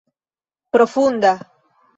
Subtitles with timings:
[0.71, 1.31] profunda